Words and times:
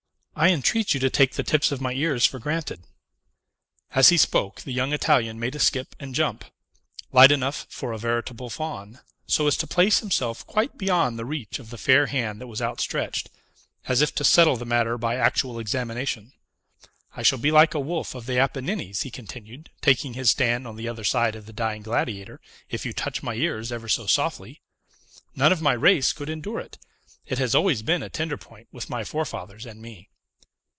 "I 0.33 0.49
entreat 0.49 0.95
you 0.95 0.99
to 1.01 1.09
take 1.11 1.33
the 1.35 1.43
tips 1.43 1.71
of 1.71 1.81
my 1.81 1.93
ears 1.93 2.25
for 2.25 2.39
granted." 2.39 2.81
As 3.91 4.09
he 4.09 4.17
spoke, 4.17 4.61
the 4.61 4.73
young 4.73 4.91
Italian 4.91 5.39
made 5.39 5.53
a 5.53 5.59
skip 5.59 5.95
and 5.99 6.15
jump, 6.15 6.45
light 7.11 7.31
enough 7.31 7.67
for 7.69 7.91
a 7.91 7.99
veritable 7.99 8.49
faun; 8.49 9.01
so 9.27 9.45
as 9.45 9.55
to 9.57 9.67
place 9.67 9.99
himself 9.99 10.47
quite 10.47 10.79
beyond 10.79 11.19
the 11.19 11.25
reach 11.25 11.59
of 11.59 11.69
the 11.69 11.77
fair 11.77 12.07
hand 12.07 12.41
that 12.41 12.47
was 12.47 12.59
outstretched, 12.59 13.29
as 13.85 14.01
if 14.01 14.15
to 14.15 14.23
settle 14.23 14.55
the 14.57 14.65
matter 14.65 14.97
by 14.97 15.15
actual 15.15 15.59
examination. 15.59 16.33
"I 17.15 17.21
shall 17.21 17.37
be 17.37 17.51
like 17.51 17.75
a 17.75 17.79
wolf 17.79 18.15
of 18.15 18.25
the 18.25 18.39
Apennines," 18.39 19.03
he 19.03 19.11
continued, 19.11 19.69
taking 19.81 20.13
his 20.15 20.31
stand 20.31 20.65
on 20.65 20.75
the 20.75 20.87
other 20.87 21.03
side 21.03 21.35
of 21.35 21.45
the 21.45 21.53
Dying 21.53 21.83
Gladiator, 21.83 22.41
"if 22.67 22.83
you 22.83 22.93
touch 22.93 23.21
my 23.21 23.35
ears 23.35 23.71
ever 23.71 23.87
so 23.89 24.07
softly. 24.07 24.59
None 25.35 25.51
of 25.51 25.61
my 25.61 25.73
race 25.73 26.11
could 26.13 26.31
endure 26.31 26.59
it. 26.61 26.79
It 27.27 27.37
has 27.37 27.53
always 27.53 27.83
been 27.83 28.01
a 28.01 28.09
tender 28.09 28.37
point 28.37 28.69
with 28.71 28.89
my 28.89 29.03
forefathers 29.03 29.67
and 29.67 29.79
me." 29.83 30.07